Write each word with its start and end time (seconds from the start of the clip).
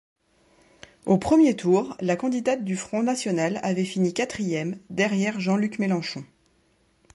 Au 1.05 1.19
premier 1.19 1.55
tour, 1.55 1.95
la 1.99 2.15
candidate 2.15 2.63
du 2.65 2.75
Front 2.75 3.03
national 3.03 3.59
avait 3.61 3.85
fini 3.85 4.15
quatrième, 4.15 4.79
derrière 4.89 5.39
Jean-Luc 5.39 5.77
Mélenchon. 5.77 6.25